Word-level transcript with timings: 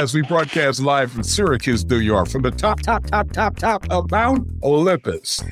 as 0.00 0.14
we 0.14 0.22
broadcast 0.22 0.80
live 0.80 1.12
from 1.12 1.22
Syracuse, 1.22 1.84
New 1.84 1.98
York, 1.98 2.26
from 2.26 2.40
the 2.40 2.50
top, 2.50 2.80
top, 2.80 3.04
top, 3.04 3.30
top, 3.32 3.54
top 3.56 3.84
of 3.90 4.10
Mount 4.10 4.48
Olympus. 4.62 5.44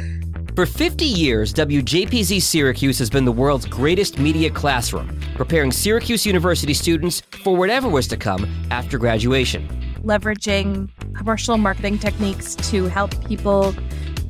For 0.56 0.66
50 0.66 1.04
years, 1.04 1.54
WJPZ 1.54 2.42
Syracuse 2.42 2.98
has 2.98 3.08
been 3.08 3.24
the 3.24 3.30
world's 3.30 3.64
greatest 3.64 4.18
media 4.18 4.50
classroom, 4.50 5.20
preparing 5.36 5.70
Syracuse 5.70 6.26
University 6.26 6.74
students 6.74 7.20
for 7.44 7.56
whatever 7.56 7.88
was 7.88 8.08
to 8.08 8.16
come 8.16 8.44
after 8.72 8.98
graduation. 8.98 9.68
Leveraging 10.02 10.90
commercial 11.14 11.56
marketing 11.56 11.96
techniques 12.00 12.56
to 12.56 12.86
help 12.86 13.12
people 13.28 13.72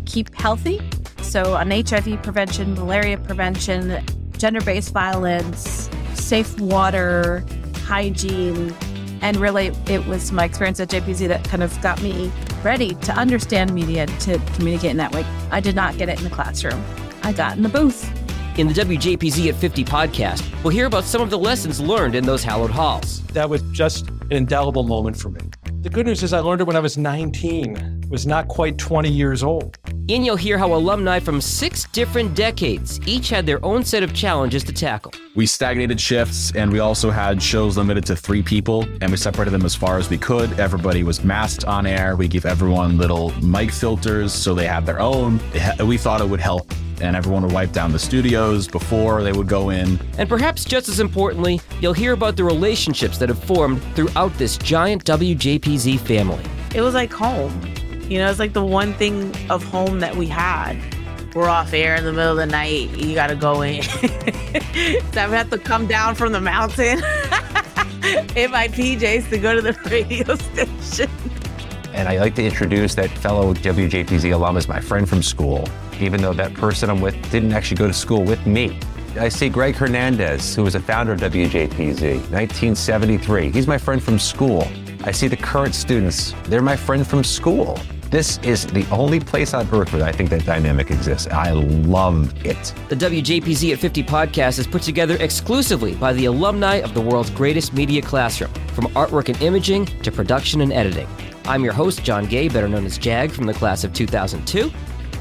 keep 0.05 0.35
healthy. 0.35 0.83
So, 1.23 1.55
on 1.55 1.71
HIV 1.71 2.23
prevention, 2.23 2.75
malaria 2.75 3.17
prevention, 3.17 4.05
gender 4.37 4.61
based 4.61 4.93
violence, 4.93 5.89
safe 6.13 6.61
water, 6.61 7.43
hygiene. 7.79 8.75
And 9.23 9.37
really, 9.37 9.73
it 9.87 10.05
was 10.07 10.33
my 10.33 10.45
experience 10.45 10.81
at 10.81 10.89
JPZ 10.89 11.29
that 11.29 11.45
kind 11.45 11.63
of 11.63 11.81
got 11.81 12.03
me 12.03 12.31
ready 12.63 12.95
to 12.97 13.13
understand 13.13 13.73
media 13.73 14.07
to 14.07 14.39
communicate 14.55 14.91
in 14.91 14.97
that 14.99 15.13
way. 15.13 15.25
I 15.51 15.61
did 15.61 15.75
not 15.75 15.97
get 15.97 16.09
it 16.09 16.19
in 16.19 16.25
the 16.25 16.31
classroom, 16.31 16.85
I 17.23 17.33
got 17.33 17.57
in 17.57 17.63
the 17.63 17.69
booth. 17.69 18.11
In 18.59 18.69
the 18.69 18.75
WJPZ 18.75 19.49
at 19.49 19.55
50 19.55 19.85
podcast, 19.85 20.63
we'll 20.63 20.75
hear 20.75 20.85
about 20.85 21.05
some 21.05 21.23
of 21.23 21.31
the 21.31 21.39
lessons 21.39 21.81
learned 21.81 22.15
in 22.15 22.27
those 22.27 22.45
hallowed 22.45 22.71
halls. 22.71 23.23
That 23.29 23.49
was 23.49 23.63
just 23.73 24.11
an 24.11 24.33
indelible 24.33 24.83
moment 24.83 25.17
for 25.17 25.31
me. 25.31 25.41
The 25.81 25.89
good 25.89 26.05
news 26.05 26.23
is 26.23 26.35
I 26.35 26.41
learned 26.41 26.61
it 26.61 26.65
when 26.65 26.77
I 26.77 26.81
was 26.81 26.99
19, 26.99 28.09
was 28.11 28.27
not 28.27 28.49
quite 28.49 28.77
20 28.77 29.09
years 29.09 29.43
old. 29.43 29.79
And 30.09 30.27
you'll 30.27 30.37
hear 30.37 30.59
how 30.59 30.75
alumni 30.75 31.21
from 31.21 31.41
six 31.41 31.85
different 31.93 32.35
decades 32.35 33.01
each 33.07 33.29
had 33.29 33.47
their 33.47 33.65
own 33.65 33.85
set 33.85 34.03
of 34.03 34.13
challenges 34.13 34.65
to 34.65 34.73
tackle. 34.73 35.13
We 35.37 35.47
stagnated 35.47 36.01
shifts 36.01 36.53
and 36.57 36.73
we 36.73 36.81
also 36.81 37.11
had 37.11 37.41
shows 37.41 37.77
limited 37.77 38.05
to 38.07 38.17
three 38.17 38.43
people 38.43 38.85
and 39.01 39.13
we 39.13 39.17
separated 39.17 39.53
them 39.53 39.65
as 39.65 39.77
far 39.77 39.99
as 39.99 40.11
we 40.11 40.19
could. 40.19 40.59
Everybody 40.59 41.05
was 41.05 41.23
masked 41.23 41.65
on 41.65 41.87
air. 41.87 42.17
We 42.17 42.27
gave 42.27 42.45
everyone 42.45 42.99
little 42.99 43.31
mic 43.41 43.71
filters 43.71 44.33
so 44.33 44.55
they 44.55 44.67
had 44.67 44.85
their 44.87 44.99
own. 44.99 45.41
We 45.87 45.99
thought 45.99 46.21
it 46.21 46.29
would 46.29 46.41
help 46.41 46.73
and 47.01 47.15
everyone 47.15 47.43
would 47.43 47.53
wipe 47.53 47.73
down 47.73 47.93
the 47.93 47.99
studios 47.99 48.67
before 48.67 49.23
they 49.23 49.33
would 49.33 49.49
go 49.49 49.71
in. 49.71 50.01
And 50.19 50.29
perhaps 50.29 50.65
just 50.65 50.89
as 50.89 50.99
importantly, 50.99 51.61
you'll 51.81 51.93
hear 51.93 52.13
about 52.13 52.37
the 52.37 52.45
relationships 52.45 53.19
that 53.19 53.29
have 53.29 53.43
formed 53.43 53.83
throughout 53.95 54.37
this 54.37 54.57
giant 54.57 55.05
WJPZ 55.05 56.01
family. 56.01 56.45
It 56.75 56.81
was 56.81 56.95
like 56.95 57.13
home. 57.13 57.53
You 58.13 58.19
know, 58.19 58.29
it's 58.29 58.39
like 58.39 58.53
the 58.53 58.63
one 58.63 58.93
thing 58.93 59.35
of 59.49 59.65
home 59.65 60.01
that 60.01 60.15
we 60.15 60.27
had. 60.27 60.77
We're 61.35 61.49
off 61.49 61.73
air 61.73 61.95
in 61.97 62.05
the 62.05 62.13
middle 62.13 62.33
of 62.33 62.37
the 62.37 62.45
night. 62.45 62.91
You 62.91 63.15
got 63.15 63.29
to 63.29 63.35
go 63.35 63.63
in. 63.63 63.83
so 63.83 64.01
I 64.03 65.29
have 65.29 65.49
to 65.49 65.57
come 65.57 65.87
down 65.87 66.15
from 66.15 66.33
the 66.33 66.41
mountain 66.43 66.99
in 68.37 68.51
my 68.51 68.69
PJs 68.69 69.31
to 69.31 69.39
go 69.39 69.55
to 69.55 69.63
the 69.63 69.73
radio 69.91 70.37
station. 70.37 71.09
And 71.95 72.07
I 72.07 72.19
like 72.19 72.35
to 72.35 72.45
introduce 72.45 72.95
that 72.97 73.09
fellow 73.09 73.55
WJPZ 73.55 74.31
alum 74.35 74.59
as 74.59 74.69
my 74.69 74.79
friend 74.79 75.09
from 75.09 75.23
school, 75.23 75.67
even 75.99 76.21
though 76.21 76.35
that 76.35 76.53
person 76.53 76.91
I'm 76.91 77.01
with 77.01 77.15
didn't 77.31 77.53
actually 77.53 77.79
go 77.79 77.87
to 77.87 77.95
school 77.95 78.25
with 78.25 78.45
me. 78.47 78.79
I 79.19 79.31
see 79.31 79.49
Greg 79.49 79.75
Hernandez, 79.75 80.55
who 80.55 80.65
was 80.65 80.75
a 80.75 80.81
founder 80.81 81.13
of 81.13 81.21
WJPZ, 81.21 82.29
1973. 82.31 83.51
He's 83.51 83.67
my 83.67 83.79
friend 83.79 84.03
from 84.03 84.19
school. 84.19 84.69
I 85.05 85.11
see 85.11 85.27
the 85.27 85.37
current 85.37 85.75
students, 85.75 86.33
they're 86.45 86.63
my 86.63 86.77
friend 86.77 87.05
from 87.05 87.25
school. 87.25 87.81
This 88.11 88.39
is 88.45 88.67
the 88.67 88.87
only 88.91 89.19
place 89.19 89.53
on 89.53 89.69
earth 89.73 89.93
where 89.93 90.05
I 90.05 90.13
think 90.13 90.31
that 90.31 90.45
dynamic 90.45 90.93
exists. 90.93 91.27
I 91.27 91.51
love 91.51 92.33
it. 92.47 92.73
The 92.89 92.95
WJPZ 92.95 93.73
at 93.73 93.79
50 93.81 94.05
podcast 94.05 94.61
is 94.61 94.67
put 94.67 94.83
together 94.83 95.17
exclusively 95.19 95.95
by 95.97 96.13
the 96.13 96.27
alumni 96.27 96.77
of 96.77 96.95
the 96.95 97.01
world's 97.01 97.31
greatest 97.31 97.73
media 97.73 98.01
classroom, 98.01 98.53
from 98.75 98.85
artwork 98.89 99.29
and 99.29 99.43
imaging 99.43 99.87
to 100.03 100.13
production 100.13 100.61
and 100.61 100.73
editing. 100.73 101.09
I'm 101.47 101.65
your 101.65 101.73
host, 101.73 102.05
John 102.05 102.27
Gay, 102.27 102.49
better 102.49 102.69
known 102.69 102.87
as 102.87 102.97
Jag 102.97 103.33
from 103.33 103.47
the 103.47 103.55
class 103.55 103.83
of 103.83 103.93
2002. 103.93 104.71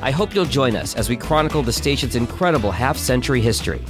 I 0.03 0.11
hope 0.11 0.35
you'll 0.35 0.45
join 0.45 0.75
us 0.75 0.95
as 0.95 1.09
we 1.09 1.15
chronicle 1.15 1.63
the 1.63 1.73
station's 1.73 2.15
incredible 2.15 2.69
half 2.69 2.97
century 2.97 3.41
history. 3.41 3.81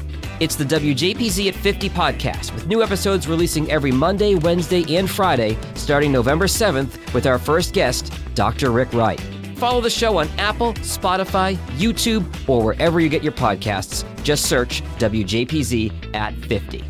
It's 0.41 0.55
the 0.55 0.63
WJPZ 0.63 1.49
at 1.49 1.53
50 1.55 1.87
podcast, 1.91 2.51
with 2.55 2.65
new 2.65 2.81
episodes 2.81 3.27
releasing 3.27 3.69
every 3.69 3.91
Monday, 3.91 4.33
Wednesday, 4.33 4.97
and 4.97 5.07
Friday, 5.07 5.55
starting 5.75 6.11
November 6.11 6.47
7th, 6.47 7.13
with 7.13 7.27
our 7.27 7.37
first 7.37 7.75
guest, 7.75 8.11
Dr. 8.33 8.71
Rick 8.71 8.91
Wright. 8.91 9.21
Follow 9.57 9.81
the 9.81 9.89
show 9.91 10.17
on 10.17 10.27
Apple, 10.39 10.73
Spotify, 10.73 11.57
YouTube, 11.77 12.25
or 12.49 12.63
wherever 12.63 12.99
you 12.99 13.07
get 13.07 13.21
your 13.21 13.33
podcasts. 13.33 14.03
Just 14.23 14.47
search 14.47 14.81
WJPZ 14.97 16.15
at 16.15 16.35
50. 16.35 16.83